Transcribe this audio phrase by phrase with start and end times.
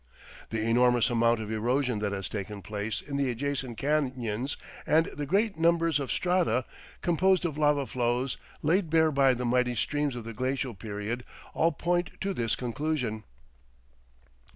[0.49, 5.27] The enormous amount of erosion that has taken place in the adjacent canyons and the
[5.27, 6.65] great numbers of strata,
[7.03, 11.71] composed of lava flows, laid bare by the mighty streams of the glacial period all
[11.71, 13.25] point to this conclusion.